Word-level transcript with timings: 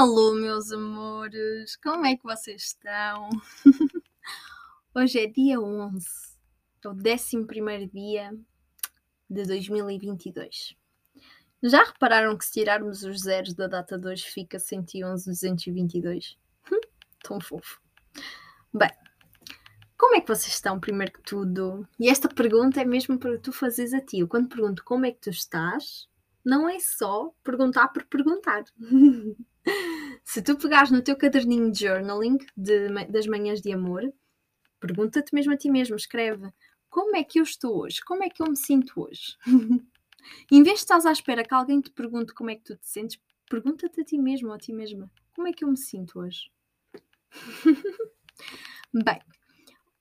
Alô, 0.00 0.32
meus 0.32 0.70
amores, 0.70 1.74
como 1.74 2.06
é 2.06 2.16
que 2.16 2.22
vocês 2.22 2.66
estão? 2.66 3.30
Hoje 4.94 5.18
é 5.18 5.26
dia 5.26 5.60
11, 5.60 6.06
é 6.84 6.88
o 6.88 6.92
11 6.92 7.86
dia 7.92 8.32
de 9.28 9.42
2022. 9.42 10.76
Já 11.64 11.82
repararam 11.82 12.38
que 12.38 12.44
se 12.44 12.52
tirarmos 12.52 13.02
os 13.02 13.22
zeros 13.22 13.54
da 13.54 13.66
data 13.66 13.98
de 13.98 14.06
hoje 14.06 14.22
fica 14.26 14.60
111, 14.60 15.30
222? 15.30 16.38
Hum, 16.70 16.80
tão 17.24 17.40
fofo. 17.40 17.80
Bem, 18.72 18.92
como 19.96 20.14
é 20.14 20.20
que 20.20 20.28
vocês 20.28 20.54
estão, 20.54 20.78
primeiro 20.78 21.12
que 21.12 21.22
tudo? 21.22 21.88
E 21.98 22.08
esta 22.08 22.28
pergunta 22.28 22.80
é 22.80 22.84
mesmo 22.84 23.18
para 23.18 23.36
tu 23.36 23.50
fazeres 23.50 23.92
a 23.92 24.00
ti. 24.00 24.20
Eu 24.20 24.28
quando 24.28 24.48
pergunto 24.48 24.84
como 24.84 25.06
é 25.06 25.10
que 25.10 25.22
tu 25.22 25.30
estás, 25.30 26.08
não 26.44 26.68
é 26.68 26.78
só 26.78 27.34
perguntar 27.42 27.88
por 27.88 28.04
perguntar. 28.04 28.62
Se 30.24 30.42
tu 30.42 30.56
pegares 30.56 30.90
no 30.90 31.02
teu 31.02 31.16
caderninho 31.16 31.72
de 31.72 31.86
journaling 31.86 32.38
de, 32.56 32.88
das 33.06 33.26
manhãs 33.26 33.60
de 33.62 33.72
amor, 33.72 34.02
pergunta-te 34.78 35.34
mesmo 35.34 35.52
a 35.52 35.56
ti 35.56 35.70
mesmo, 35.70 35.96
escreve 35.96 36.52
como 36.90 37.16
é 37.16 37.24
que 37.24 37.38
eu 37.38 37.42
estou 37.42 37.78
hoje? 37.82 38.02
Como 38.04 38.22
é 38.22 38.28
que 38.28 38.42
eu 38.42 38.46
me 38.46 38.56
sinto 38.56 38.92
hoje? 39.00 39.36
em 40.50 40.62
vez 40.62 40.76
de 40.76 40.80
estás 40.80 41.06
à 41.06 41.12
espera 41.12 41.44
que 41.44 41.54
alguém 41.54 41.80
te 41.80 41.90
pergunte 41.90 42.34
como 42.34 42.50
é 42.50 42.56
que 42.56 42.64
tu 42.64 42.76
te 42.76 42.86
sentes, 42.86 43.20
pergunta-te 43.48 44.00
a 44.00 44.04
ti 44.04 44.18
mesmo 44.18 44.48
ou 44.48 44.54
a 44.54 44.58
ti 44.58 44.72
mesma, 44.72 45.10
como 45.34 45.48
é 45.48 45.52
que 45.52 45.64
eu 45.64 45.68
me 45.68 45.76
sinto 45.76 46.20
hoje? 46.20 46.50
Bem, 48.92 49.20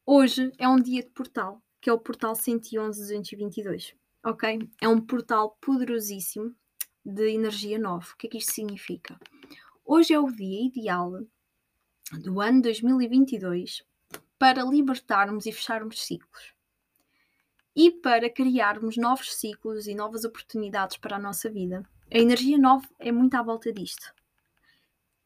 hoje 0.05 0.51
é 0.57 0.67
um 0.67 0.77
dia 0.77 1.03
de 1.03 1.09
portal, 1.09 1.61
que 1.81 1.89
é 1.89 1.93
o 1.93 1.99
portal 1.99 2.33
111-222, 2.33 3.93
ok? 4.25 4.59
É 4.81 4.87
um 4.87 4.99
portal 4.99 5.57
poderosíssimo 5.61 6.55
de 7.05 7.29
energia 7.29 7.77
nova. 7.79 8.05
O 8.13 8.17
que 8.17 8.27
é 8.27 8.29
que 8.29 8.37
isto 8.37 8.53
significa? 8.53 9.19
Hoje 9.89 10.13
é 10.13 10.19
o 10.19 10.29
dia 10.29 10.65
ideal 10.65 11.21
do 12.11 12.41
ano 12.41 12.61
2022 12.61 13.85
para 14.37 14.61
libertarmos 14.61 15.45
e 15.45 15.51
fecharmos 15.53 16.03
ciclos 16.03 16.53
e 17.73 17.89
para 17.89 18.29
criarmos 18.29 18.97
novos 18.97 19.33
ciclos 19.33 19.87
e 19.87 19.95
novas 19.95 20.25
oportunidades 20.25 20.97
para 20.97 21.15
a 21.15 21.19
nossa 21.19 21.49
vida. 21.49 21.89
A 22.13 22.17
energia 22.17 22.57
nova 22.57 22.85
é 22.99 23.13
muito 23.13 23.33
à 23.35 23.41
volta 23.41 23.71
disto. 23.71 24.13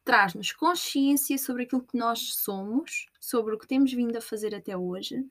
Traz-nos 0.04 0.52
consciência 0.52 1.36
sobre 1.38 1.64
aquilo 1.64 1.82
que 1.82 1.98
nós 1.98 2.32
somos, 2.36 3.06
sobre 3.18 3.56
o 3.56 3.58
que 3.58 3.66
temos 3.66 3.92
vindo 3.92 4.16
a 4.16 4.20
fazer 4.20 4.54
até 4.54 4.76
hoje, 4.76 5.28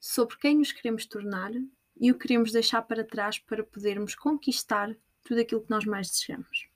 sobre 0.00 0.38
quem 0.38 0.56
nos 0.56 0.72
queremos 0.72 1.04
tornar 1.04 1.52
e 2.00 2.10
o 2.10 2.14
que 2.14 2.26
queremos 2.26 2.50
deixar 2.50 2.80
para 2.80 3.04
trás 3.04 3.38
para 3.38 3.62
podermos 3.62 4.14
conquistar 4.14 4.96
tudo 5.22 5.42
aquilo 5.42 5.60
que 5.60 5.70
nós 5.70 5.84
mais 5.84 6.08
desejamos. 6.08 6.71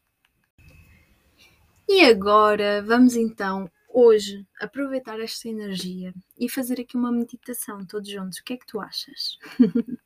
E 1.88 2.04
agora 2.04 2.82
vamos 2.82 3.14
então, 3.14 3.70
hoje, 3.88 4.44
aproveitar 4.60 5.20
esta 5.20 5.48
energia 5.48 6.12
e 6.36 6.48
fazer 6.48 6.80
aqui 6.80 6.96
uma 6.96 7.12
meditação 7.12 7.86
todos 7.86 8.10
juntos. 8.10 8.38
O 8.38 8.44
que 8.44 8.54
é 8.54 8.56
que 8.56 8.66
tu 8.66 8.80
achas? 8.80 9.38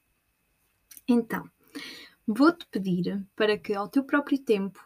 então, 1.08 1.50
vou-te 2.26 2.66
pedir 2.66 3.26
para 3.34 3.56
que 3.56 3.72
ao 3.72 3.88
teu 3.88 4.04
próprio 4.04 4.38
tempo 4.38 4.78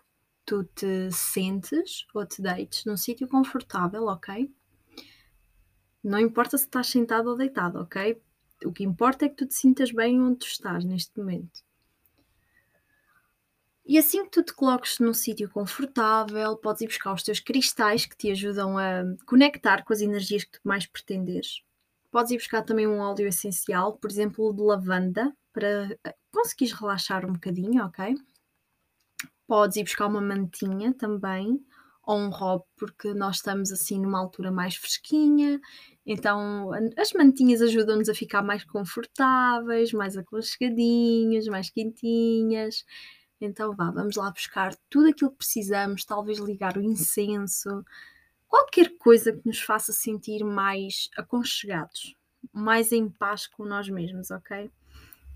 tu 0.46 0.62
te 0.62 1.10
sentes 1.10 2.06
ou 2.14 2.24
te 2.24 2.40
deites 2.40 2.84
num 2.84 2.96
sítio 2.96 3.26
confortável, 3.26 4.04
ok? 4.04 4.48
Não 6.02 6.20
importa 6.20 6.56
se 6.56 6.64
estás 6.64 6.86
sentado 6.86 7.28
ou 7.28 7.36
deitado, 7.36 7.80
ok? 7.80 8.22
O 8.64 8.72
que 8.72 8.84
importa 8.84 9.24
é 9.24 9.28
que 9.28 9.36
tu 9.36 9.46
te 9.46 9.54
sintas 9.54 9.90
bem 9.90 10.20
onde 10.20 10.38
tu 10.38 10.46
estás 10.46 10.84
neste 10.84 11.18
momento. 11.18 11.60
E 13.86 13.98
assim 13.98 14.24
que 14.24 14.30
tu 14.30 14.42
te 14.42 14.54
coloques 14.54 14.98
num 14.98 15.12
sítio 15.12 15.50
confortável, 15.50 16.56
podes 16.56 16.80
ir 16.82 16.86
buscar 16.86 17.12
os 17.12 17.22
teus 17.22 17.38
cristais 17.38 18.06
que 18.06 18.16
te 18.16 18.30
ajudam 18.30 18.78
a 18.78 19.04
conectar 19.26 19.84
com 19.84 19.92
as 19.92 20.00
energias 20.00 20.44
que 20.44 20.52
tu 20.52 20.60
mais 20.64 20.86
pretenderes. 20.86 21.62
Podes 22.10 22.32
ir 22.32 22.38
buscar 22.38 22.62
também 22.62 22.86
um 22.86 22.98
óleo 22.98 23.26
essencial, 23.26 23.98
por 23.98 24.10
exemplo, 24.10 24.54
de 24.54 24.62
lavanda, 24.62 25.34
para 25.52 25.96
eh, 26.04 26.14
conseguires 26.32 26.72
relaxar 26.72 27.26
um 27.26 27.34
bocadinho, 27.34 27.84
ok? 27.84 28.14
Podes 29.46 29.76
ir 29.76 29.84
buscar 29.84 30.06
uma 30.06 30.20
mantinha 30.20 30.94
também, 30.94 31.60
ou 32.06 32.18
um 32.18 32.30
robe, 32.30 32.64
porque 32.76 33.12
nós 33.12 33.36
estamos 33.36 33.70
assim 33.70 34.00
numa 34.00 34.18
altura 34.18 34.50
mais 34.50 34.76
fresquinha, 34.76 35.60
então 36.06 36.70
as 36.96 37.12
mantinhas 37.12 37.60
ajudam-nos 37.62 38.08
a 38.08 38.14
ficar 38.14 38.42
mais 38.42 38.64
confortáveis, 38.64 39.92
mais 39.92 40.16
aconchegadinhas, 40.16 41.46
mais 41.46 41.70
quentinhas. 41.70 42.84
Então 43.40 43.74
vá, 43.74 43.90
vamos 43.90 44.16
lá 44.16 44.30
buscar 44.30 44.74
tudo 44.88 45.08
aquilo 45.08 45.30
que 45.30 45.38
precisamos, 45.38 46.04
talvez 46.04 46.38
ligar 46.38 46.76
o 46.76 46.82
incenso, 46.82 47.84
qualquer 48.48 48.96
coisa 48.96 49.32
que 49.32 49.46
nos 49.46 49.60
faça 49.60 49.92
sentir 49.92 50.44
mais 50.44 51.10
aconchegados, 51.16 52.16
mais 52.52 52.92
em 52.92 53.08
paz 53.08 53.46
com 53.46 53.64
nós 53.64 53.88
mesmos, 53.88 54.30
ok? 54.30 54.70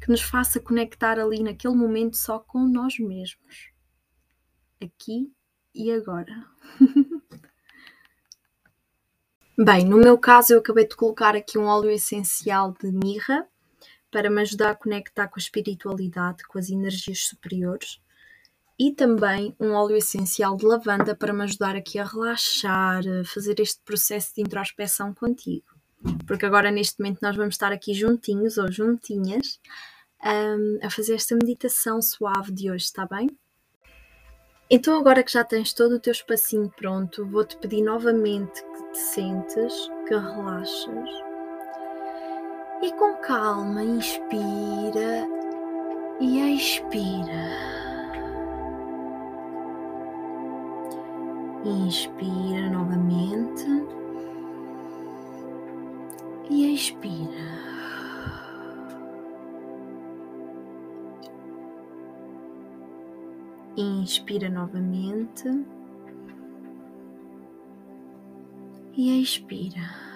Que 0.01 0.09
nos 0.09 0.23
faça 0.23 0.61
conectar 0.61 1.19
ali 1.19 1.43
naquele 1.43 1.75
momento 1.75 2.17
só 2.17 2.39
com 2.39 2.61
nós 2.61 2.99
mesmos. 2.99 3.73
Aqui 4.81 5.33
e 5.75 5.91
agora. 5.91 6.47
Bem, 9.59 9.85
no 9.85 9.97
meu 9.97 10.17
caso 10.17 10.53
eu 10.53 10.61
acabei 10.61 10.87
de 10.87 10.95
colocar 10.95 11.35
aqui 11.35 11.59
um 11.59 11.65
óleo 11.65 11.91
essencial 11.91 12.73
de 12.81 12.93
mirra 12.93 13.45
para 14.11 14.31
me 14.31 14.41
ajudar 14.43 14.71
a 14.71 14.77
conectar 14.77 15.29
com 15.29 15.39
a 15.39 15.43
espiritualidade, 15.43 16.45
com 16.45 16.59
as 16.59 16.71
energias 16.71 17.27
superiores. 17.27 18.01
E 18.79 18.93
também 18.93 19.55
um 19.59 19.73
óleo 19.73 19.97
essencial 19.97 20.57
de 20.57 20.65
lavanda 20.65 21.15
para 21.15 21.33
me 21.33 21.43
ajudar 21.43 21.75
aqui 21.75 21.99
a 21.99 22.05
relaxar, 22.05 23.03
a 23.07 23.25
fazer 23.25 23.59
este 23.61 23.81
processo 23.85 24.35
de 24.37 24.43
introspeção 24.43 25.13
contigo. 25.13 25.67
Porque 26.27 26.47
agora, 26.47 26.71
neste 26.71 27.01
momento, 27.01 27.19
nós 27.21 27.37
vamos 27.37 27.55
estar 27.55 27.73
aqui 27.73 27.93
juntinhos 27.93 28.57
ou 28.57 28.71
juntinhas 28.71 29.59
um, 30.25 30.79
a 30.83 30.91
fazer 30.91 31.15
esta 31.15 31.35
meditação 31.35 32.01
suave 32.01 32.53
de 32.53 32.71
hoje, 32.71 32.85
está 32.85 33.05
bem? 33.05 33.29
Então, 34.71 34.99
agora 34.99 35.23
que 35.23 35.33
já 35.33 35.43
tens 35.43 35.73
todo 35.73 35.97
o 35.97 36.01
teu 36.01 36.13
espacinho 36.13 36.71
pronto, 36.77 37.27
vou-te 37.27 37.57
pedir 37.57 37.83
novamente 37.83 38.63
que 38.63 38.93
te 38.93 38.99
sentes, 38.99 39.89
que 40.07 40.15
relaxes 40.15 41.28
e 42.81 42.93
com 42.93 43.15
calma 43.17 43.83
inspira 43.83 45.29
e 46.21 46.55
expira. 46.55 47.69
Inspira 51.65 52.71
novamente 52.71 53.67
e 56.49 56.73
expira. 56.73 57.69
Inspira 63.77 64.49
novamente 64.49 65.65
e 68.97 69.21
expira. 69.21 70.08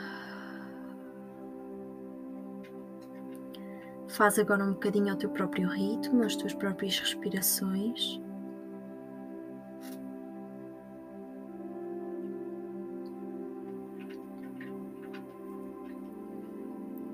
Faz 4.12 4.39
agora 4.39 4.62
um 4.62 4.73
bocadinho 4.75 5.11
ao 5.11 5.17
teu 5.17 5.31
próprio 5.31 5.67
ritmo, 5.71 6.23
as 6.23 6.37
tuas 6.37 6.53
próprias 6.53 6.99
respirações. 6.99 8.21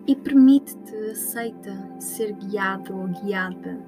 E 0.09 0.17
permite-te, 0.17 0.97
aceita 1.13 2.01
ser 2.01 2.33
guiado 2.33 2.97
ou 2.97 3.07
guiada 3.07 3.81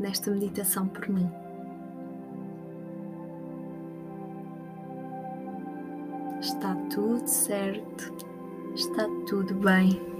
nesta 0.00 0.32
meditação 0.32 0.88
por 0.88 1.08
mim. 1.08 1.30
Está 6.40 6.74
tudo 6.92 7.28
certo, 7.28 8.12
está 8.74 9.06
tudo 9.28 9.54
bem. 9.54 10.15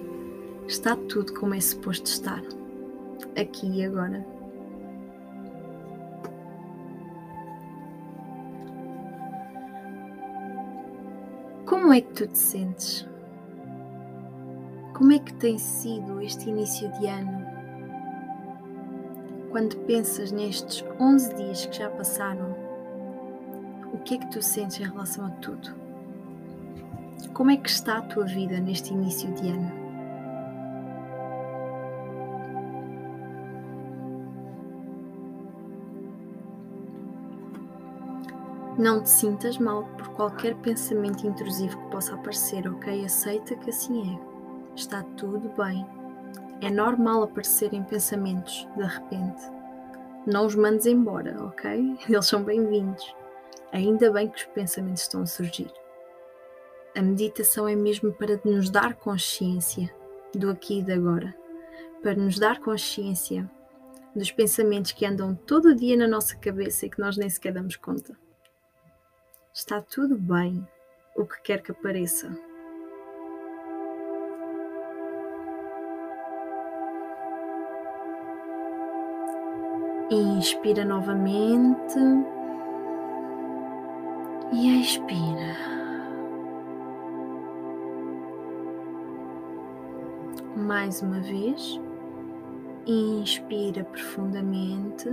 Está 0.69 0.97
tudo 0.97 1.33
como 1.35 1.55
é 1.55 1.61
suposto 1.61 2.07
estar, 2.07 2.43
aqui 3.41 3.69
e 3.69 3.85
agora. 3.85 4.27
Como 11.65 11.93
é 11.93 12.01
que 12.01 12.13
tu 12.15 12.27
te 12.27 12.39
sentes? 12.39 13.09
Como 14.93 15.13
é 15.13 15.21
que 15.21 15.35
tem 15.35 15.57
sido 15.57 16.21
este 16.21 16.51
início 16.51 16.91
de 16.99 17.07
ano? 17.07 17.47
Quando 19.53 19.77
pensas 19.87 20.33
nestes 20.33 20.85
11 20.99 21.35
dias 21.35 21.67
que 21.67 21.77
já 21.77 21.89
passaram, 21.91 22.57
o 23.93 23.99
que 23.99 24.17
é 24.17 24.19
que 24.19 24.31
tu 24.33 24.43
sentes 24.43 24.81
em 24.81 24.85
relação 24.85 25.27
a 25.27 25.31
tudo? 25.31 25.71
Como 27.33 27.53
é 27.53 27.57
que 27.57 27.69
está 27.69 27.99
a 27.99 28.03
tua 28.03 28.25
vida 28.25 28.59
neste 28.59 28.93
início 28.93 29.33
de 29.35 29.49
ano? 29.49 29.86
Não 38.79 39.03
te 39.03 39.09
sintas 39.09 39.57
mal 39.57 39.85
por 39.97 40.09
qualquer 40.09 40.55
pensamento 40.57 41.27
intrusivo 41.27 41.79
que 41.79 41.91
possa 41.91 42.15
aparecer, 42.15 42.69
ok? 42.69 43.07
Aceita 43.07 43.57
que 43.57 43.71
assim 43.71 44.15
é. 44.15 44.75
Está 44.75 45.03
tudo 45.17 45.49
bem. 45.57 45.87
É 46.61 46.71
normal 46.71 47.23
aparecerem 47.23 47.83
pensamentos 47.85 48.69
de 48.77 48.85
repente. 48.85 49.43
Não 50.27 50.45
os 50.45 50.55
mandes 50.55 50.85
embora, 50.85 51.43
ok? 51.43 51.97
Eles 52.07 52.27
são 52.27 52.43
bem-vindos. 52.43 53.17
Ainda 53.73 54.13
bem 54.13 54.29
que 54.29 54.37
os 54.37 54.45
pensamentos 54.45 55.03
estão 55.03 55.23
a 55.23 55.27
surgir. 55.27 55.73
A 56.95 57.01
meditação 57.01 57.67
é 57.67 57.75
mesmo 57.75 58.13
para 58.13 58.39
nos 58.45 58.69
dar 58.69 58.95
consciência 58.95 59.91
do 60.35 60.51
aqui 60.51 60.81
e 60.81 60.83
de 60.83 60.93
agora, 60.93 61.35
para 62.03 62.15
nos 62.15 62.39
dar 62.39 62.61
consciência 62.61 63.51
dos 64.15 64.31
pensamentos 64.31 64.93
que 64.93 65.07
andam 65.07 65.35
todo 65.35 65.71
o 65.71 65.75
dia 65.75 65.97
na 65.97 66.07
nossa 66.07 66.37
cabeça 66.37 66.85
e 66.85 66.91
que 66.91 67.01
nós 67.01 67.17
nem 67.17 67.31
sequer 67.31 67.55
damos 67.55 67.77
conta. 67.77 68.26
Está 69.59 69.81
tudo 69.81 70.19
bem, 70.19 70.69
o 71.17 71.25
que 71.25 71.41
quer 71.41 71.63
que 71.63 71.73
apareça. 71.73 72.29
Inspira 80.11 80.85
novamente 80.85 81.99
e 84.53 84.79
expira. 84.83 85.57
Mais 90.55 91.01
uma 91.01 91.21
vez, 91.21 91.81
inspira 92.87 93.85
profundamente 93.85 95.09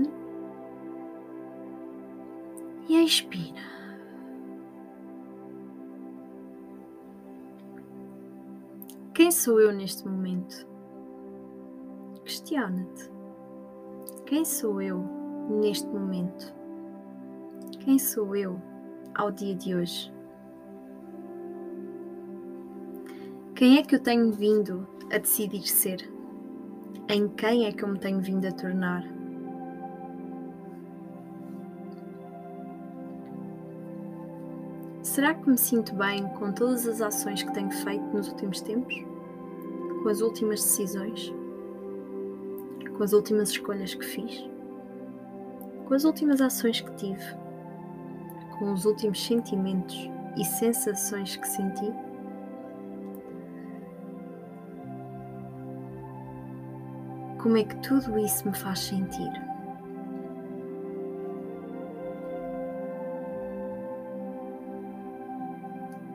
e 2.90 3.02
expira. 3.06 3.83
Quem 9.14 9.30
sou 9.30 9.62
eu 9.62 9.72
neste 9.72 10.08
momento? 10.08 10.68
Questiona-te. 12.26 13.12
Quem 14.26 14.44
sou 14.44 14.82
eu 14.82 15.06
neste 15.52 15.88
momento? 15.88 16.52
Quem 17.82 18.00
sou 18.00 18.36
eu 18.36 18.60
ao 19.14 19.32
dia 19.32 19.54
de 19.54 19.76
hoje? 19.76 20.12
Quem 23.54 23.78
é 23.78 23.84
que 23.84 23.94
eu 23.94 24.00
tenho 24.00 24.32
vindo 24.32 24.88
a 25.14 25.20
decidir 25.20 25.68
ser? 25.68 26.12
Em 27.08 27.28
quem 27.28 27.68
é 27.68 27.72
que 27.72 27.84
eu 27.84 27.90
me 27.90 28.00
tenho 28.00 28.20
vindo 28.20 28.48
a 28.48 28.52
tornar? 28.52 29.13
Será 35.14 35.32
que 35.32 35.48
me 35.48 35.56
sinto 35.56 35.94
bem 35.94 36.28
com 36.40 36.52
todas 36.52 36.88
as 36.88 37.00
ações 37.00 37.44
que 37.44 37.54
tenho 37.54 37.70
feito 37.70 38.04
nos 38.06 38.30
últimos 38.30 38.62
tempos? 38.62 38.96
Com 40.02 40.10
as 40.10 40.22
últimas 40.22 40.60
decisões? 40.60 41.32
Com 42.98 43.04
as 43.04 43.14
últimas 43.14 43.50
escolhas 43.50 43.94
que 43.94 44.04
fiz? 44.04 44.50
Com 45.86 45.94
as 45.94 46.04
últimas 46.04 46.42
ações 46.42 46.82
que 46.82 46.92
tive? 46.96 47.24
Com 48.58 48.74
os 48.74 48.86
últimos 48.86 49.24
sentimentos 49.24 50.10
e 50.36 50.44
sensações 50.44 51.36
que 51.36 51.48
senti? 51.48 51.94
Como 57.40 57.56
é 57.56 57.64
que 57.64 57.76
tudo 57.88 58.18
isso 58.18 58.48
me 58.50 58.58
faz 58.58 58.80
sentir? 58.80 59.53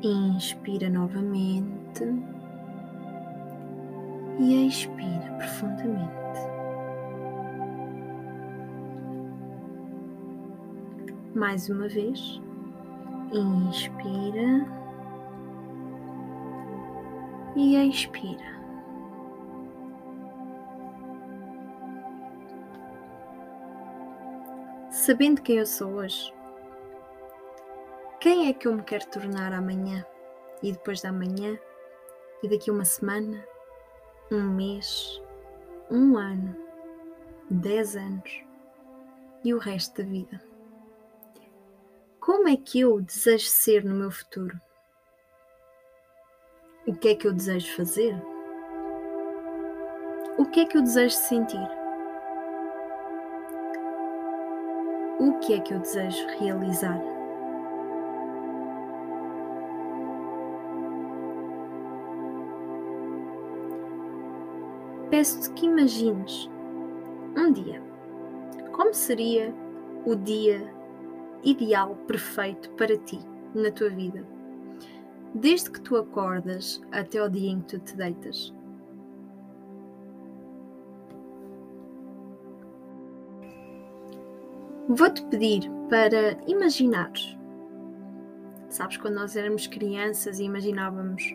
Inspira 0.00 0.88
novamente 0.88 2.04
e 4.38 4.68
expira 4.68 5.32
profundamente. 5.38 6.40
Mais 11.34 11.68
uma 11.68 11.88
vez, 11.88 12.40
inspira 13.32 14.64
e 17.56 17.74
expira. 17.88 18.58
Sabendo 24.90 25.42
quem 25.42 25.56
eu 25.56 25.66
sou 25.66 25.94
hoje, 25.94 26.32
quem 28.20 28.48
é 28.48 28.52
que 28.52 28.66
eu 28.66 28.74
me 28.74 28.82
quero 28.82 29.06
tornar 29.06 29.52
amanhã 29.52 30.04
e 30.60 30.72
depois 30.72 31.00
da 31.00 31.12
manhã 31.12 31.56
e 32.42 32.48
daqui 32.48 32.68
uma 32.68 32.84
semana, 32.84 33.44
um 34.30 34.42
mês, 34.42 35.22
um 35.88 36.16
ano, 36.16 36.56
dez 37.48 37.94
anos 37.94 38.44
e 39.44 39.54
o 39.54 39.58
resto 39.58 40.02
da 40.02 40.08
vida? 40.08 40.42
Como 42.18 42.48
é 42.48 42.56
que 42.56 42.80
eu 42.80 43.00
desejo 43.00 43.46
ser 43.46 43.84
no 43.84 43.94
meu 43.94 44.10
futuro? 44.10 44.60
O 46.86 46.94
que 46.94 47.08
é 47.08 47.14
que 47.14 47.28
eu 47.28 47.32
desejo 47.32 47.76
fazer? 47.76 48.20
O 50.36 50.44
que 50.44 50.60
é 50.60 50.64
que 50.64 50.76
eu 50.76 50.82
desejo 50.82 51.14
sentir? 51.14 51.68
O 55.20 55.38
que 55.38 55.54
é 55.54 55.60
que 55.60 55.72
eu 55.72 55.78
desejo 55.78 56.26
realizar? 56.40 57.17
Peço-te 65.18 65.50
que 65.54 65.66
imagines 65.66 66.48
um 67.36 67.50
dia. 67.50 67.82
Como 68.70 68.94
seria 68.94 69.52
o 70.06 70.14
dia 70.14 70.72
ideal, 71.42 71.96
perfeito 72.06 72.70
para 72.74 72.96
ti, 72.98 73.18
na 73.52 73.68
tua 73.72 73.90
vida? 73.90 74.24
Desde 75.34 75.72
que 75.72 75.80
tu 75.80 75.96
acordas 75.96 76.80
até 76.92 77.20
o 77.20 77.28
dia 77.28 77.50
em 77.50 77.60
que 77.62 77.66
tu 77.66 77.78
te 77.80 77.96
deitas. 77.96 78.54
Vou-te 84.88 85.24
pedir 85.26 85.68
para 85.90 86.38
imaginares. 86.46 87.36
Sabes, 88.68 88.96
quando 88.98 89.16
nós 89.16 89.34
éramos 89.34 89.66
crianças 89.66 90.38
e 90.38 90.44
imaginávamos 90.44 91.34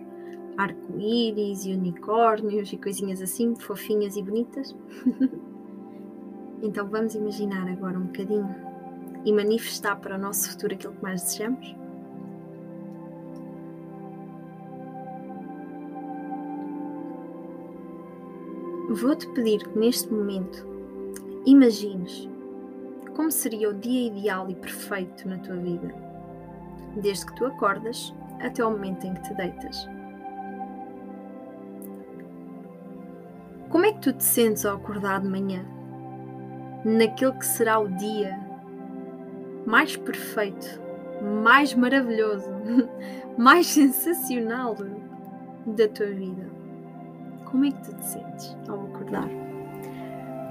arco-íris 0.58 1.66
e 1.66 1.74
unicórnios 1.74 2.72
e 2.72 2.78
coisinhas 2.78 3.22
assim, 3.22 3.56
fofinhas 3.56 4.16
e 4.16 4.22
bonitas. 4.22 4.76
então 6.62 6.88
vamos 6.88 7.16
imaginar 7.16 7.68
agora 7.68 7.98
um 7.98 8.06
bocadinho 8.06 8.56
e 9.26 9.32
manifestar 9.32 9.96
para 9.96 10.16
o 10.16 10.20
nosso 10.20 10.52
futuro 10.52 10.74
aquilo 10.74 10.94
que 10.94 11.04
mais 11.04 11.22
desejamos? 11.24 11.76
Vou-te 18.90 19.28
pedir 19.30 19.60
que 19.64 19.80
neste 19.80 20.12
momento 20.14 20.68
imagines 21.46 22.30
como 23.16 23.32
seria 23.32 23.70
o 23.70 23.74
dia 23.74 24.08
ideal 24.08 24.50
e 24.50 24.56
perfeito 24.56 25.28
na 25.28 25.38
tua 25.38 25.56
vida, 25.56 25.94
desde 27.02 27.26
que 27.26 27.36
tu 27.36 27.46
acordas 27.46 28.14
até 28.42 28.66
o 28.66 28.72
momento 28.72 29.06
em 29.06 29.14
que 29.14 29.24
te 29.24 29.34
deitas. 29.36 29.88
Como 33.74 33.88
é 33.88 33.92
que 33.92 34.02
tu 34.02 34.14
te 34.14 34.24
sentes 34.24 34.68
ao 34.68 34.76
acordar 34.76 35.20
de 35.20 35.28
manhã? 35.28 35.66
Naquele 36.86 37.32
que 37.32 37.46
será 37.46 37.80
o 37.80 37.88
dia 37.88 38.40
mais 39.66 39.98
perfeito, 39.98 40.80
mais 41.42 41.74
maravilhoso, 41.74 42.52
mais 43.36 43.66
sensacional 43.66 44.76
da 45.66 45.88
tua 45.88 46.06
vida. 46.06 46.46
Como 47.46 47.66
é 47.66 47.72
que 47.72 47.82
tu 47.82 47.96
te 47.96 48.06
sentes 48.06 48.56
ao 48.70 48.80
acordar? 48.80 49.28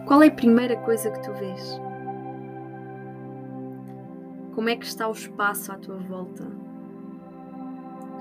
Qual 0.08 0.20
é 0.20 0.26
a 0.26 0.32
primeira 0.32 0.76
coisa 0.78 1.08
que 1.12 1.22
tu 1.22 1.32
vês? 1.34 1.80
Como 4.52 4.68
é 4.68 4.74
que 4.74 4.84
está 4.84 5.06
o 5.06 5.12
espaço 5.12 5.70
à 5.70 5.76
tua 5.76 5.98
volta? 5.98 6.44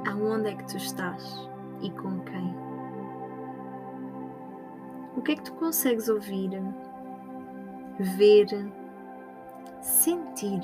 Aonde 0.07 0.49
é 0.49 0.55
que 0.55 0.67
tu 0.67 0.77
estás 0.77 1.49
e 1.81 1.89
com 1.89 2.19
quem? 2.19 2.70
O 5.15 5.21
que 5.21 5.33
é 5.33 5.35
que 5.35 5.43
tu 5.43 5.53
consegues 5.53 6.09
ouvir, 6.09 6.51
ver, 7.99 8.47
sentir? 9.81 10.61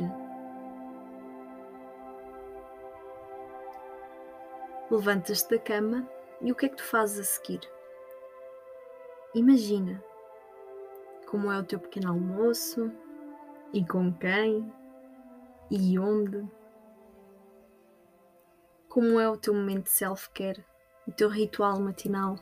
Levantas-te 4.89 5.49
da 5.55 5.59
cama 5.59 6.09
e 6.41 6.51
o 6.51 6.55
que 6.55 6.65
é 6.65 6.69
que 6.69 6.77
tu 6.77 6.83
fazes 6.83 7.19
a 7.19 7.23
seguir? 7.23 7.61
Imagina 9.35 10.03
como 11.29 11.51
é 11.51 11.59
o 11.59 11.63
teu 11.63 11.79
pequeno 11.79 12.09
almoço 12.09 12.91
e 13.73 13.85
com 13.85 14.13
quem 14.13 14.73
e 15.69 15.99
onde 15.99 16.47
como 18.87 19.19
é 19.19 19.29
o 19.29 19.37
teu 19.37 19.53
momento 19.53 19.83
de 19.83 19.89
self-care, 19.91 20.65
o 21.07 21.11
teu 21.11 21.29
ritual 21.29 21.79
matinal. 21.79 22.35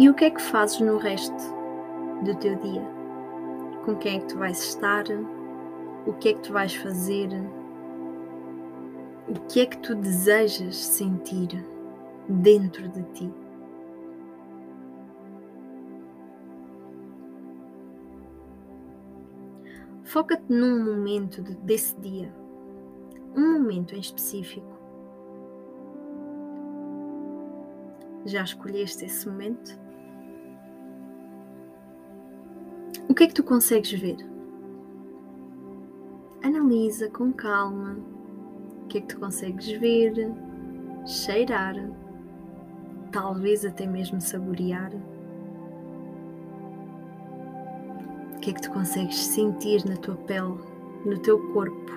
E 0.00 0.08
o 0.08 0.14
que 0.14 0.24
é 0.24 0.30
que 0.30 0.40
fazes 0.40 0.80
no 0.80 0.96
resto 0.96 1.36
do 2.24 2.34
teu 2.36 2.56
dia? 2.56 2.82
Com 3.84 3.96
quem 3.96 4.16
é 4.16 4.20
que 4.20 4.28
tu 4.28 4.38
vais 4.38 4.58
estar? 4.58 5.04
O 6.06 6.14
que 6.14 6.30
é 6.30 6.32
que 6.32 6.40
tu 6.40 6.54
vais 6.54 6.74
fazer? 6.74 7.28
O 9.28 9.34
que 9.46 9.60
é 9.60 9.66
que 9.66 9.76
tu 9.76 9.94
desejas 9.94 10.74
sentir 10.74 11.50
dentro 12.26 12.88
de 12.88 13.02
ti? 13.12 13.30
Foca-te 20.04 20.50
num 20.50 20.82
momento 20.82 21.42
desse 21.42 21.94
dia, 22.00 22.34
um 23.36 23.52
momento 23.52 23.94
em 23.94 24.00
específico. 24.00 24.80
Já 28.24 28.44
escolheste 28.44 29.04
esse 29.04 29.28
momento? 29.28 29.89
O 33.10 33.14
que 33.14 33.24
é 33.24 33.26
que 33.26 33.34
tu 33.34 33.42
consegues 33.42 33.90
ver? 33.90 34.18
Analisa 36.44 37.10
com 37.10 37.32
calma 37.32 37.96
o 38.84 38.86
que 38.86 38.98
é 38.98 39.00
que 39.00 39.08
tu 39.08 39.18
consegues 39.18 39.66
ver, 39.80 40.32
cheirar, 41.04 41.74
talvez 43.10 43.64
até 43.64 43.84
mesmo 43.84 44.20
saborear. 44.20 44.92
O 48.36 48.38
que 48.38 48.50
é 48.50 48.52
que 48.52 48.62
tu 48.62 48.70
consegues 48.70 49.16
sentir 49.16 49.84
na 49.86 49.96
tua 49.96 50.14
pele, 50.14 50.60
no 51.04 51.18
teu 51.18 51.52
corpo? 51.52 51.92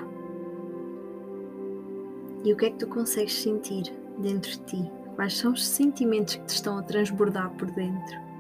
E 2.44 2.52
o 2.52 2.58
que 2.58 2.66
é 2.66 2.70
que 2.72 2.80
tu 2.80 2.88
consegues 2.88 3.40
sentir 3.40 3.84
dentro 4.18 4.50
de 4.50 4.60
ti? 4.62 4.92
Quais 5.16 5.38
são 5.38 5.54
os 5.54 5.64
sentimentos 5.64 6.38
que 6.38 6.46
te 6.46 6.56
estão 6.56 6.80
a 6.80 6.82
transbordar 6.82 7.52
por 7.52 7.70
dentro? 7.70 8.33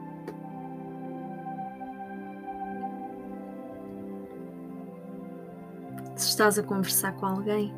Estás 6.33 6.57
a 6.57 6.63
conversar 6.63 7.13
com 7.13 7.27
alguém, 7.27 7.73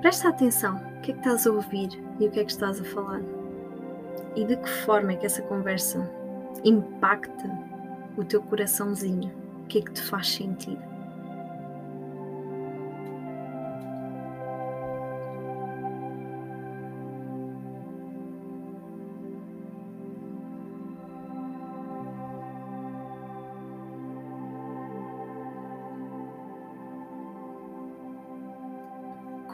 presta 0.00 0.30
atenção. 0.30 0.76
O 0.76 1.00
que 1.02 1.12
é 1.12 1.14
que 1.14 1.20
estás 1.20 1.46
a 1.46 1.52
ouvir 1.52 1.90
e 2.18 2.26
o 2.26 2.30
que 2.30 2.40
é 2.40 2.44
que 2.44 2.50
estás 2.50 2.80
a 2.80 2.84
falar? 2.84 3.20
E 4.34 4.44
de 4.44 4.56
que 4.56 4.68
forma 4.68 5.12
é 5.12 5.16
que 5.16 5.26
essa 5.26 5.42
conversa 5.42 6.10
impacta 6.64 7.48
o 8.16 8.24
teu 8.24 8.42
coraçãozinho, 8.42 9.30
o 9.62 9.66
que 9.66 9.78
é 9.78 9.82
que 9.82 9.92
te 9.92 10.02
faz 10.02 10.32
sentir. 10.32 10.78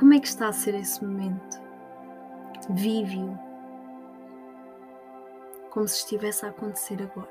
Como 0.03 0.15
é 0.15 0.19
que 0.19 0.27
está 0.27 0.49
a 0.49 0.53
ser 0.53 0.75
esse 0.75 1.05
momento? 1.05 1.63
Vive-o 2.71 3.39
como 5.71 5.87
se 5.87 5.99
estivesse 5.99 6.45
a 6.45 6.49
acontecer 6.49 7.01
agora. 7.01 7.31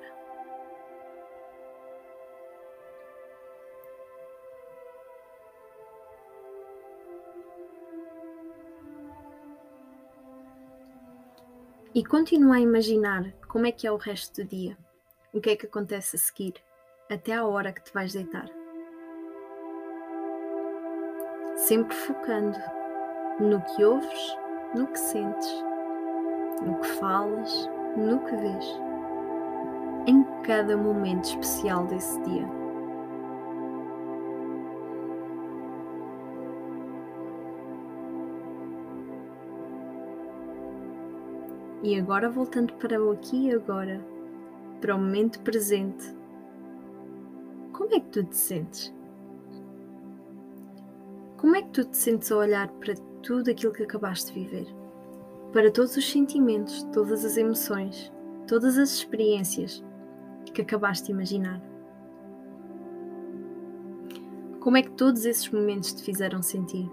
E 11.94 12.06
continua 12.06 12.56
a 12.56 12.62
imaginar 12.62 13.34
como 13.50 13.66
é 13.66 13.74
que 13.74 13.86
é 13.86 13.92
o 13.92 13.98
resto 13.98 14.42
do 14.42 14.48
dia, 14.48 14.78
o 15.34 15.42
que 15.42 15.50
é 15.50 15.56
que 15.58 15.66
acontece 15.66 16.16
a 16.16 16.20
seguir, 16.20 16.54
até 17.10 17.34
à 17.34 17.46
hora 17.46 17.74
que 17.74 17.84
te 17.84 17.92
vais 17.92 18.14
deitar. 18.14 18.61
Sempre 21.72 21.96
focando 21.96 22.60
no 23.40 23.62
que 23.62 23.82
ouves, 23.82 24.38
no 24.76 24.88
que 24.88 25.00
sentes, 25.00 25.64
no 26.62 26.78
que 26.82 26.88
falas, 27.00 27.70
no 27.96 28.20
que 28.26 28.36
vês, 28.36 28.66
em 30.06 30.22
cada 30.44 30.76
momento 30.76 31.24
especial 31.24 31.88
desse 31.88 32.22
dia. 32.24 32.46
E 41.84 41.98
agora 41.98 42.30
voltando 42.30 42.74
para 42.74 43.02
o 43.02 43.12
aqui 43.12 43.48
e 43.48 43.54
agora, 43.54 44.02
para 44.82 44.94
o 44.94 45.00
momento 45.00 45.40
presente, 45.40 46.14
como 47.72 47.96
é 47.96 48.02
que 48.02 48.10
tu 48.10 48.26
te 48.26 48.36
sentes? 48.36 48.94
Como 51.42 51.56
é 51.56 51.64
que 51.64 51.70
tu 51.70 51.84
te 51.84 51.98
sentes 51.98 52.32
a 52.32 52.38
olhar 52.38 52.68
para 52.74 52.94
tudo 53.24 53.50
aquilo 53.50 53.74
que 53.74 53.82
acabaste 53.82 54.32
de 54.32 54.42
viver? 54.42 54.68
Para 55.52 55.72
todos 55.72 55.98
os 55.98 56.08
sentimentos, 56.08 56.84
todas 56.94 57.26
as 57.26 57.36
emoções, 57.36 58.14
todas 58.48 58.78
as 58.78 58.92
experiências 58.92 59.84
que 60.54 60.62
acabaste 60.62 61.08
de 61.08 61.14
imaginar? 61.14 61.60
Como 64.60 64.78
é 64.78 64.84
que 64.84 64.92
todos 64.92 65.26
esses 65.26 65.50
momentos 65.50 65.92
te 65.94 66.04
fizeram 66.04 66.44
sentir? 66.44 66.88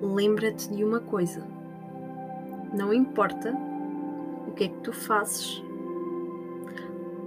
lembra-te 0.00 0.72
de 0.72 0.84
uma 0.84 1.00
coisa: 1.00 1.44
não 2.72 2.94
importa 2.94 3.52
o 4.46 4.52
que 4.52 4.64
é 4.64 4.68
que 4.68 4.78
tu 4.82 4.92
fazes 4.92 5.60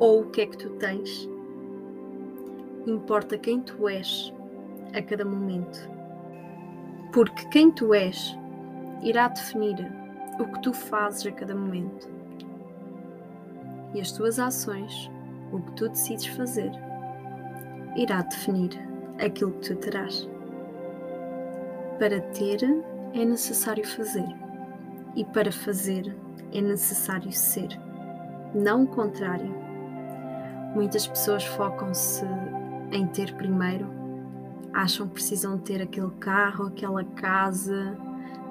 ou 0.03 0.19
o 0.19 0.29
que 0.31 0.41
é 0.41 0.45
que 0.45 0.57
tu 0.57 0.69
tens, 0.71 1.29
importa 2.85 3.37
quem 3.37 3.61
tu 3.61 3.87
és 3.87 4.33
a 4.93 5.01
cada 5.01 5.23
momento. 5.23 5.89
Porque 7.13 7.47
quem 7.47 7.71
tu 7.71 7.93
és 7.93 8.37
irá 9.01 9.29
definir 9.29 9.89
o 10.37 10.43
que 10.43 10.61
tu 10.61 10.73
fazes 10.73 11.25
a 11.25 11.31
cada 11.31 11.55
momento. 11.55 12.09
E 13.93 14.01
as 14.01 14.11
tuas 14.11 14.39
ações, 14.39 15.09
o 15.53 15.61
que 15.61 15.71
tu 15.71 15.87
decides 15.87 16.25
fazer, 16.25 16.71
irá 17.95 18.23
definir 18.23 18.71
aquilo 19.23 19.53
que 19.53 19.69
tu 19.69 19.75
terás. 19.77 20.29
Para 21.97 22.19
ter 22.33 22.59
é 23.13 23.23
necessário 23.23 23.87
fazer, 23.87 24.27
e 25.15 25.23
para 25.23 25.49
fazer 25.49 26.13
é 26.51 26.59
necessário 26.59 27.31
ser, 27.31 27.69
não 28.53 28.83
o 28.83 28.87
contrário. 28.87 29.63
Muitas 30.75 31.05
pessoas 31.05 31.43
focam-se 31.43 32.25
em 32.91 33.05
ter 33.07 33.33
primeiro, 33.35 33.87
acham 34.73 35.07
que 35.07 35.13
precisam 35.13 35.57
ter 35.57 35.81
aquele 35.81 36.11
carro, 36.19 36.67
aquela 36.67 37.03
casa, 37.03 37.95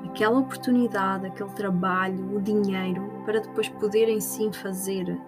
aquela 0.05 0.38
oportunidade, 0.38 1.26
aquele 1.26 1.50
trabalho, 1.50 2.37
o 2.37 2.41
dinheiro, 2.41 3.02
para 3.25 3.41
depois 3.41 3.69
poderem 3.69 4.21
sim 4.21 4.52
fazer 4.52 5.19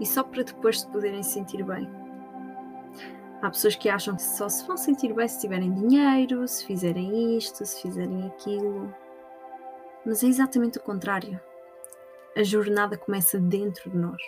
e 0.00 0.06
só 0.06 0.22
para 0.22 0.42
depois 0.42 0.80
se 0.80 0.88
poderem 0.88 1.22
sentir 1.22 1.62
bem. 1.62 1.88
Há 3.42 3.50
pessoas 3.50 3.74
que 3.74 3.88
acham 3.88 4.16
que 4.16 4.22
só 4.22 4.48
se 4.48 4.66
vão 4.66 4.76
sentir 4.76 5.12
bem 5.12 5.28
se 5.28 5.40
tiverem 5.40 5.72
dinheiro, 5.72 6.46
se 6.46 6.64
fizerem 6.64 7.36
isto, 7.36 7.66
se 7.66 7.82
fizerem 7.82 8.26
aquilo. 8.26 8.94
Mas 10.06 10.22
é 10.22 10.28
exatamente 10.28 10.78
o 10.78 10.82
contrário. 10.82 11.40
A 12.36 12.42
jornada 12.42 12.96
começa 12.96 13.38
dentro 13.38 13.90
de 13.90 13.96
nós. 13.96 14.22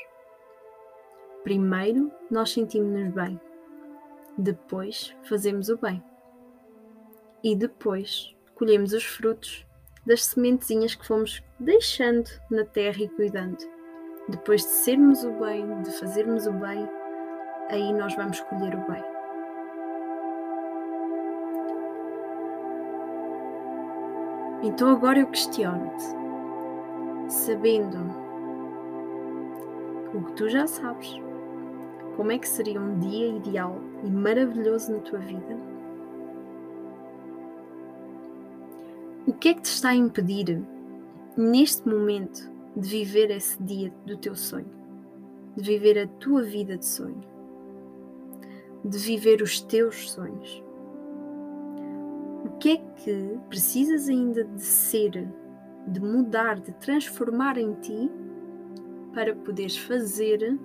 Primeiro 1.45 2.11
nós 2.31 2.53
sentimos-nos 2.53 3.13
bem, 3.13 3.39
depois 4.37 5.15
fazemos 5.25 5.69
o 5.69 5.77
bem 5.77 6.03
e 7.45 7.55
depois 7.55 8.35
colhemos 8.55 8.95
os 8.95 9.05
frutos 9.05 9.67
das 10.07 10.25
sementezinhas 10.25 10.95
que 10.95 11.07
fomos 11.07 11.43
deixando 11.61 12.31
na 12.51 12.65
terra 12.65 13.03
e 13.03 13.09
cuidando. 13.11 13.59
Depois 14.27 14.63
de 14.63 14.69
sermos 14.69 15.23
o 15.23 15.33
bem, 15.33 15.83
de 15.83 15.91
fazermos 15.93 16.47
o 16.47 16.53
bem, 16.53 16.89
aí 17.69 17.93
nós 17.93 18.17
vamos 18.17 18.41
colher 18.41 18.75
o 18.75 18.91
bem. 18.91 19.05
Então 24.63 24.89
agora 24.89 25.19
eu 25.19 25.27
questiono-te, 25.27 26.05
sabendo 27.31 27.99
o 30.15 30.25
que 30.25 30.33
tu 30.33 30.49
já 30.49 30.67
sabes, 30.67 31.21
como 32.17 32.31
é 32.31 32.39
que 32.39 32.49
seria 32.49 32.81
um 32.81 32.99
dia 32.99 33.29
ideal 33.29 33.81
e 34.05 34.11
maravilhoso 34.11 34.93
na 34.93 35.01
tua 35.01 35.19
vida? 35.19 35.57
O 39.27 39.33
que 39.33 39.49
é 39.49 39.55
que 39.55 39.63
te 39.63 39.67
está 39.67 39.91
a 39.91 39.95
impedir, 39.95 40.63
neste 41.37 41.89
momento, 41.89 42.51
de 42.77 42.89
viver 42.89 43.31
esse 43.31 43.61
dia 43.63 43.93
do 44.07 44.17
teu 44.17 44.37
sonho? 44.37 44.71
De 45.57 45.63
viver 45.63 45.99
a 45.99 46.07
tua 46.07 46.43
vida 46.43 46.77
de 46.77 46.87
sonho? 46.87 47.23
De 48.85 48.99
viver 48.99 49.43
os 49.43 49.61
teus 49.61 50.11
sonhos? 50.11 50.63
O 52.45 52.51
que 52.59 52.71
é 52.71 52.77
que 52.77 53.39
precisas 53.49 54.09
ainda 54.09 54.45
de 54.45 54.63
ser, 54.63 55.29
de 55.89 56.01
mudar, 56.01 56.61
de 56.61 56.73
transformar 56.75 57.59
em 57.59 57.73
ti 57.75 58.11
para 59.15 59.35
poderes 59.35 59.77
fazer 59.77 60.59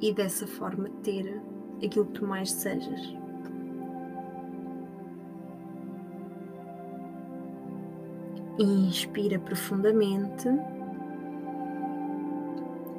e 0.00 0.12
dessa 0.12 0.46
forma 0.46 0.88
ter 1.02 1.40
aquilo 1.84 2.06
que 2.06 2.12
tu 2.12 2.26
mais 2.26 2.52
desejas? 2.52 3.14
Inspira 8.58 9.38
profundamente 9.38 10.48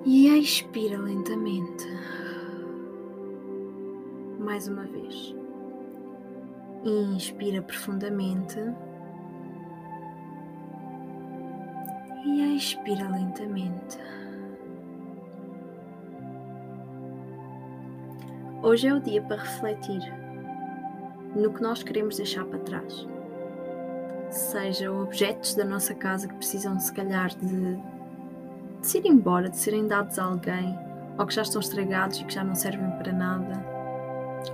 e 0.06 0.28
expira 0.40 0.98
lentamente. 0.98 1.86
Mais 4.40 4.68
uma 4.68 4.84
vez. 4.84 5.36
Inspira 6.86 7.62
profundamente 7.62 8.58
e 12.24 12.56
expira 12.56 13.10
lentamente. 13.10 13.98
Hoje 18.62 18.88
é 18.88 18.94
o 18.94 19.00
dia 19.00 19.22
para 19.22 19.38
refletir 19.38 20.02
no 21.36 21.54
que 21.54 21.62
nós 21.62 21.84
queremos 21.84 22.18
deixar 22.18 22.46
para 22.46 22.60
trás 22.60 23.08
seja 24.30 24.92
objetos 24.92 25.56
da 25.56 25.64
nossa 25.64 25.94
casa 25.94 26.28
que 26.28 26.36
precisam, 26.36 26.80
se 26.80 26.92
calhar, 26.94 27.30
de, 27.30 27.76
de 27.76 28.88
se 28.88 29.00
ir 29.00 29.06
embora, 29.06 29.50
de 29.50 29.58
serem 29.58 29.88
dados 29.88 30.20
a 30.20 30.26
alguém, 30.26 30.78
ou 31.18 31.26
que 31.26 31.34
já 31.34 31.42
estão 31.42 31.62
estragados 31.62 32.20
e 32.20 32.26
que 32.26 32.34
já 32.34 32.44
não 32.44 32.56
servem 32.56 32.90
para 32.92 33.12
nada, 33.12 33.64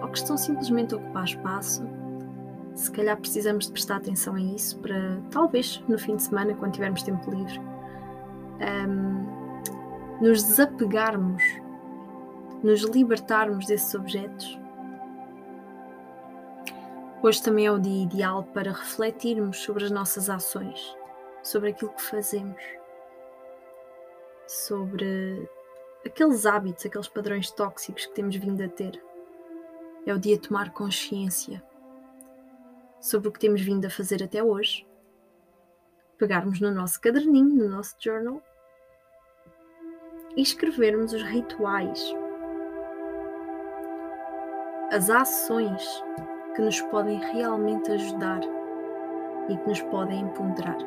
ou 0.01 0.07
que 0.07 0.17
estão 0.17 0.37
simplesmente 0.37 0.93
a 0.93 0.97
ocupar 0.97 1.25
espaço. 1.25 1.87
Se 2.75 2.91
calhar 2.91 3.17
precisamos 3.17 3.67
de 3.67 3.71
prestar 3.71 3.97
atenção 3.97 4.35
a 4.35 4.41
isso 4.41 4.79
para, 4.79 5.19
talvez, 5.29 5.83
no 5.87 5.97
fim 5.97 6.15
de 6.15 6.23
semana, 6.23 6.55
quando 6.55 6.73
tivermos 6.73 7.03
tempo 7.03 7.29
livre, 7.29 7.61
um, 8.87 10.23
nos 10.25 10.43
desapegarmos, 10.43 11.43
nos 12.63 12.81
libertarmos 12.83 13.65
desses 13.65 13.93
objetos 13.93 14.57
Hoje 17.23 17.41
também 17.41 17.65
é 17.65 17.71
o 17.71 17.79
dia 17.79 18.03
ideal 18.03 18.43
para 18.43 18.73
refletirmos 18.73 19.59
sobre 19.59 19.85
as 19.85 19.91
nossas 19.91 20.29
ações, 20.29 20.93
sobre 21.41 21.69
aquilo 21.69 21.93
que 21.93 22.01
fazemos, 22.01 22.61
sobre 24.45 25.49
aqueles 26.05 26.45
hábitos, 26.45 26.85
aqueles 26.85 27.07
padrões 27.07 27.49
tóxicos 27.49 28.07
que 28.07 28.13
temos 28.13 28.35
vindo 28.35 28.61
a 28.61 28.67
ter. 28.67 29.01
É 30.05 30.13
o 30.13 30.19
dia 30.19 30.35
de 30.35 30.49
tomar 30.49 30.73
consciência 30.73 31.63
sobre 32.99 33.29
o 33.29 33.31
que 33.31 33.39
temos 33.39 33.61
vindo 33.61 33.85
a 33.85 33.89
fazer 33.89 34.21
até 34.21 34.43
hoje, 34.43 34.85
pegarmos 36.17 36.59
no 36.59 36.71
nosso 36.71 36.99
caderninho, 36.99 37.55
no 37.55 37.69
nosso 37.69 37.95
journal 38.01 38.41
e 40.35 40.41
escrevermos 40.41 41.13
os 41.13 41.23
rituais, 41.23 42.13
as 44.93 45.09
ações 45.09 46.03
que 46.55 46.61
nos 46.61 46.79
podem 46.79 47.17
realmente 47.17 47.91
ajudar 47.91 48.41
e 49.49 49.57
que 49.57 49.67
nos 49.67 49.81
podem 49.81 50.19
empoderar. 50.21 50.77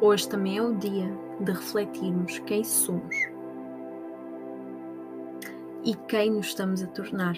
Hoje 0.00 0.26
também 0.30 0.56
é 0.56 0.62
o 0.62 0.74
dia 0.74 1.14
de 1.40 1.52
refletirmos 1.52 2.38
quem 2.38 2.64
somos 2.64 3.14
e 5.84 5.94
quem 6.08 6.30
nos 6.30 6.46
estamos 6.46 6.82
a 6.82 6.86
tornar. 6.86 7.36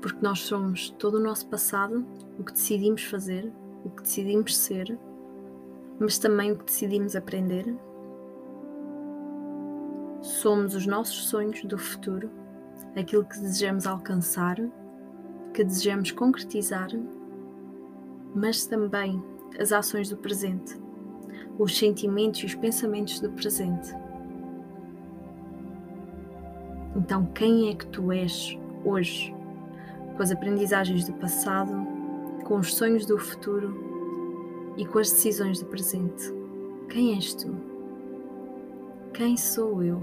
Porque 0.00 0.22
nós 0.22 0.38
somos 0.38 0.90
todo 0.90 1.16
o 1.16 1.20
nosso 1.20 1.48
passado, 1.48 2.06
o 2.38 2.44
que 2.44 2.52
decidimos 2.52 3.02
fazer, 3.02 3.52
o 3.84 3.90
que 3.90 4.02
decidimos 4.02 4.56
ser 4.56 4.96
mas 6.00 6.16
também 6.16 6.50
o 6.50 6.56
que 6.56 6.64
decidimos 6.64 7.14
aprender. 7.14 7.76
Somos 10.22 10.74
os 10.74 10.86
nossos 10.86 11.28
sonhos 11.28 11.62
do 11.64 11.76
futuro, 11.76 12.30
aquilo 12.96 13.24
que 13.24 13.38
desejamos 13.38 13.86
alcançar, 13.86 14.56
que 15.52 15.62
desejamos 15.62 16.10
concretizar, 16.10 16.88
mas 18.34 18.64
também 18.66 19.22
as 19.58 19.72
ações 19.72 20.08
do 20.08 20.16
presente, 20.16 20.80
os 21.58 21.76
sentimentos 21.76 22.40
e 22.40 22.46
os 22.46 22.54
pensamentos 22.54 23.20
do 23.20 23.30
presente. 23.32 23.94
Então, 26.96 27.26
quem 27.26 27.68
é 27.68 27.74
que 27.74 27.86
tu 27.86 28.10
és 28.10 28.58
hoje? 28.84 29.34
Com 30.16 30.22
as 30.22 30.32
aprendizagens 30.32 31.06
do 31.06 31.12
passado, 31.14 31.72
com 32.44 32.56
os 32.56 32.74
sonhos 32.74 33.04
do 33.04 33.18
futuro 33.18 33.89
e 34.76 34.84
com 34.86 34.98
as 34.98 35.10
decisões 35.10 35.60
do 35.60 35.66
presente. 35.66 36.32
Quem 36.88 37.14
és 37.14 37.34
tu? 37.34 37.54
Quem 39.12 39.36
sou 39.36 39.82
eu? 39.82 40.00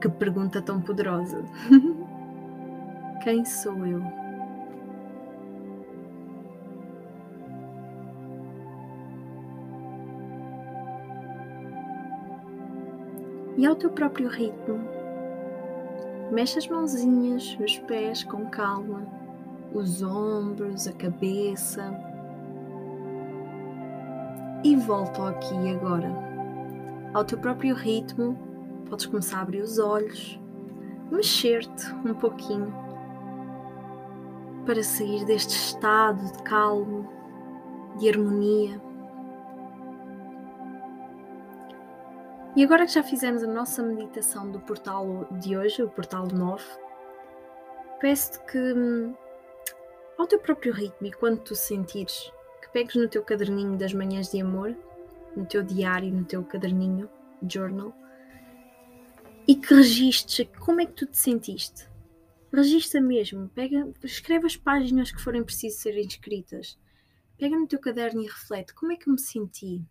Que 0.00 0.08
pergunta 0.08 0.60
tão 0.60 0.80
poderosa! 0.80 1.44
Quem 3.22 3.44
sou 3.44 3.86
eu? 3.86 4.02
E 13.56 13.64
ao 13.64 13.76
teu 13.76 13.90
próprio 13.90 14.28
ritmo, 14.28 14.80
mexe 16.32 16.58
as 16.58 16.66
mãozinhas, 16.66 17.56
os 17.60 17.78
pés 17.78 18.24
com 18.24 18.46
calma, 18.46 19.06
os 19.72 20.02
ombros, 20.02 20.88
a 20.88 20.92
cabeça, 20.92 22.11
e 24.64 24.76
volta 24.76 25.28
aqui 25.28 25.74
agora. 25.74 26.08
Ao 27.12 27.24
teu 27.24 27.38
próprio 27.38 27.74
ritmo, 27.74 28.38
podes 28.88 29.06
começar 29.06 29.38
a 29.38 29.42
abrir 29.42 29.60
os 29.60 29.78
olhos, 29.78 30.38
mexer-te 31.10 31.92
um 31.92 32.14
pouquinho 32.14 32.72
para 34.64 34.82
sair 34.82 35.24
deste 35.24 35.54
estado 35.54 36.24
de 36.32 36.42
calmo, 36.44 37.08
de 37.98 38.08
harmonia. 38.08 38.80
E 42.54 42.62
agora 42.62 42.86
que 42.86 42.92
já 42.92 43.02
fizemos 43.02 43.42
a 43.42 43.46
nossa 43.46 43.82
meditação 43.82 44.50
do 44.50 44.60
portal 44.60 45.26
de 45.32 45.56
hoje, 45.56 45.82
o 45.82 45.88
portal 45.88 46.28
9, 46.32 46.62
peço-te 47.98 48.38
que, 48.44 48.58
hum, 48.58 49.14
ao 50.16 50.26
teu 50.26 50.38
próprio 50.38 50.72
ritmo 50.72 51.06
e 51.08 51.12
quando 51.12 51.40
tu 51.40 51.54
sentires 51.56 52.32
pegues 52.72 52.96
no 52.96 53.08
teu 53.08 53.22
caderninho 53.22 53.76
das 53.76 53.92
manhãs 53.92 54.30
de 54.30 54.40
amor, 54.40 54.76
no 55.36 55.46
teu 55.46 55.62
diário, 55.62 56.12
no 56.12 56.24
teu 56.24 56.42
caderninho, 56.44 57.08
journal, 57.48 57.94
e 59.46 59.54
que 59.54 59.74
registres 59.74 60.48
como 60.58 60.80
é 60.80 60.86
que 60.86 60.92
tu 60.92 61.06
te 61.06 61.16
sentiste. 61.16 61.88
Registra 62.52 63.00
mesmo, 63.00 63.48
pega, 63.48 63.90
escreve 64.02 64.46
as 64.46 64.56
páginas 64.56 65.10
que 65.10 65.20
forem 65.20 65.42
preciso 65.42 65.80
serem 65.80 66.06
escritas. 66.06 66.78
Pega 67.38 67.58
no 67.58 67.66
teu 67.66 67.78
caderno 67.78 68.22
e 68.22 68.26
reflete 68.26 68.74
como 68.74 68.92
é 68.92 68.96
que 68.96 69.08
eu 69.08 69.12
me 69.12 69.20
senti. 69.20 69.82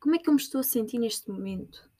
Como 0.00 0.14
é 0.14 0.18
que 0.18 0.28
eu 0.28 0.34
me 0.34 0.40
estou 0.40 0.60
a 0.60 0.64
sentir 0.64 0.98
neste 0.98 1.28
momento? 1.28 1.90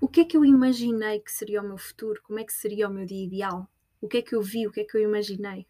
O 0.00 0.08
que 0.08 0.20
é 0.20 0.24
que 0.24 0.36
eu 0.36 0.44
imaginei 0.44 1.20
que 1.20 1.30
seria 1.30 1.62
o 1.62 1.66
meu 1.66 1.78
futuro? 1.78 2.20
Como 2.22 2.38
é 2.38 2.44
que 2.44 2.52
seria 2.52 2.88
o 2.88 2.92
meu 2.92 3.06
dia 3.06 3.24
ideal? 3.24 3.68
O 4.00 4.08
que 4.08 4.18
é 4.18 4.22
que 4.22 4.34
eu 4.34 4.42
vi? 4.42 4.66
O 4.66 4.72
que 4.72 4.80
é 4.80 4.84
que 4.84 4.96
eu 4.96 5.02
imaginei? 5.02 5.66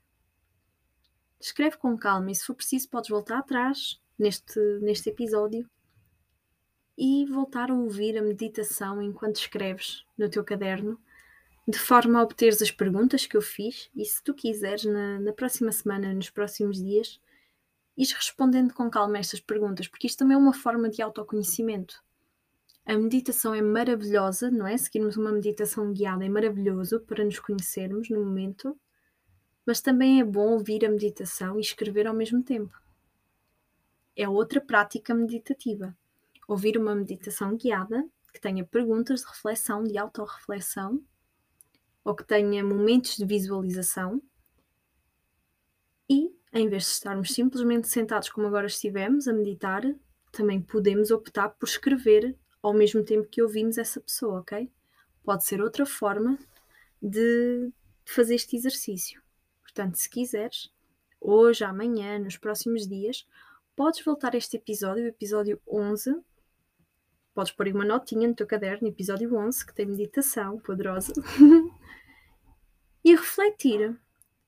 Escreve 1.40 1.76
com 1.76 1.96
calma 1.96 2.30
e 2.30 2.34
se 2.34 2.44
for 2.44 2.54
preciso 2.54 2.88
podes 2.88 3.10
voltar 3.10 3.38
atrás 3.38 4.00
neste, 4.18 4.58
neste 4.80 5.10
episódio 5.10 5.68
e 6.96 7.24
voltar 7.26 7.70
a 7.70 7.74
ouvir 7.74 8.18
a 8.18 8.22
meditação 8.22 9.00
enquanto 9.00 9.36
escreves 9.36 10.04
no 10.16 10.28
teu 10.28 10.42
caderno, 10.42 10.98
de 11.66 11.78
forma 11.78 12.18
a 12.18 12.22
obteres 12.22 12.60
as 12.60 12.72
perguntas 12.72 13.24
que 13.24 13.36
eu 13.36 13.42
fiz 13.42 13.88
e 13.94 14.04
se 14.04 14.22
tu 14.22 14.34
quiseres 14.34 14.84
na, 14.84 15.20
na 15.20 15.32
próxima 15.32 15.70
semana, 15.70 16.12
nos 16.12 16.28
próximos 16.28 16.82
dias, 16.82 17.20
ires 17.96 18.12
respondendo 18.12 18.74
com 18.74 18.90
calma 18.90 19.18
estas 19.18 19.38
perguntas, 19.38 19.86
porque 19.86 20.08
isto 20.08 20.18
também 20.18 20.34
é 20.34 20.38
uma 20.38 20.52
forma 20.52 20.88
de 20.88 21.00
autoconhecimento. 21.00 22.02
A 22.84 22.96
meditação 22.96 23.54
é 23.54 23.60
maravilhosa, 23.60 24.50
não 24.50 24.66
é? 24.66 24.76
Seguirmos 24.76 25.16
uma 25.16 25.30
meditação 25.30 25.92
guiada 25.92 26.24
é 26.24 26.28
maravilhoso 26.28 27.00
para 27.00 27.22
nos 27.22 27.38
conhecermos 27.38 28.08
no 28.08 28.24
momento 28.24 28.76
mas 29.68 29.82
também 29.82 30.18
é 30.18 30.24
bom 30.24 30.52
ouvir 30.52 30.82
a 30.86 30.88
meditação 30.88 31.58
e 31.58 31.60
escrever 31.60 32.06
ao 32.06 32.14
mesmo 32.14 32.42
tempo. 32.42 32.74
É 34.16 34.26
outra 34.26 34.62
prática 34.62 35.14
meditativa. 35.14 35.94
Ouvir 36.48 36.78
uma 36.78 36.94
meditação 36.94 37.54
guiada 37.54 38.02
que 38.32 38.40
tenha 38.40 38.64
perguntas 38.64 39.20
de 39.20 39.26
reflexão, 39.26 39.84
de 39.84 39.98
autorreflexão, 39.98 41.04
ou 42.02 42.14
que 42.14 42.24
tenha 42.24 42.64
momentos 42.64 43.18
de 43.18 43.26
visualização. 43.26 44.22
E, 46.08 46.34
em 46.50 46.66
vez 46.66 46.84
de 46.84 46.90
estarmos 46.92 47.34
simplesmente 47.34 47.88
sentados 47.88 48.30
como 48.30 48.46
agora 48.46 48.68
estivemos 48.68 49.28
a 49.28 49.34
meditar, 49.34 49.82
também 50.32 50.62
podemos 50.62 51.10
optar 51.10 51.50
por 51.50 51.68
escrever 51.68 52.34
ao 52.62 52.72
mesmo 52.72 53.04
tempo 53.04 53.28
que 53.28 53.42
ouvimos 53.42 53.76
essa 53.76 54.00
pessoa, 54.00 54.40
ok? 54.40 54.72
Pode 55.22 55.44
ser 55.44 55.60
outra 55.60 55.84
forma 55.84 56.38
de 57.02 57.70
fazer 58.06 58.34
este 58.34 58.56
exercício. 58.56 59.27
Portanto, 59.78 59.94
se 59.94 60.10
quiseres, 60.10 60.72
hoje, 61.20 61.62
amanhã, 61.62 62.18
nos 62.18 62.36
próximos 62.36 62.84
dias, 62.88 63.24
podes 63.76 64.04
voltar 64.04 64.34
a 64.34 64.36
este 64.36 64.56
episódio, 64.56 65.04
o 65.04 65.06
episódio 65.06 65.62
11. 65.68 66.20
Podes 67.32 67.52
pôr 67.52 67.68
uma 67.68 67.84
notinha 67.84 68.26
no 68.26 68.34
teu 68.34 68.44
caderno, 68.44 68.88
episódio 68.88 69.32
11, 69.36 69.64
que 69.64 69.72
tem 69.72 69.86
meditação 69.86 70.58
poderosa. 70.58 71.12
e 73.04 73.14
refletir 73.14 73.96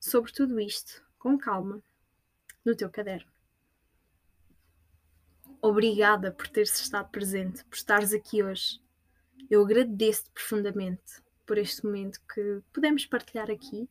sobre 0.01 0.33
tudo 0.33 0.59
isto 0.59 1.01
com 1.17 1.37
calma 1.37 1.81
no 2.65 2.75
teu 2.75 2.89
caderno. 2.89 3.31
Obrigada 5.61 6.33
por 6.33 6.49
teres 6.49 6.77
estado 6.77 7.09
presente, 7.09 7.63
por 7.63 7.77
estares 7.77 8.11
aqui 8.11 8.43
hoje. 8.43 8.81
Eu 9.49 9.63
agradeço-te 9.63 10.29
profundamente 10.31 11.23
por 11.45 11.57
este 11.57 11.85
momento 11.85 12.19
que 12.27 12.61
podemos 12.73 13.05
partilhar 13.05 13.49
aqui. 13.49 13.87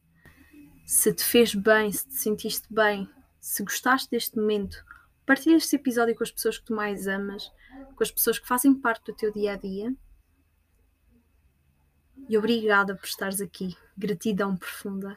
Se 0.91 1.15
te 1.15 1.23
fez 1.23 1.55
bem, 1.55 1.93
se 1.93 2.09
te 2.09 2.15
sentiste 2.15 2.67
bem, 2.69 3.09
se 3.39 3.63
gostaste 3.63 4.11
deste 4.11 4.37
momento, 4.37 4.85
partilha 5.25 5.55
este 5.55 5.77
episódio 5.77 6.17
com 6.17 6.25
as 6.25 6.33
pessoas 6.33 6.59
que 6.59 6.65
tu 6.65 6.75
mais 6.75 7.07
amas, 7.07 7.49
com 7.95 8.03
as 8.03 8.11
pessoas 8.11 8.41
que 8.41 8.49
fazem 8.49 8.75
parte 8.75 9.05
do 9.05 9.15
teu 9.15 9.33
dia 9.33 9.53
a 9.53 9.57
dia. 9.57 9.95
E 12.29 12.37
obrigada 12.37 12.97
por 12.97 13.05
estares 13.05 13.41
aqui. 13.41 13.77
Gratidão 13.97 14.57
profunda. 14.57 15.17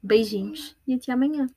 Beijinhos 0.00 0.76
e 0.86 0.94
até 0.94 1.10
amanhã. 1.10 1.50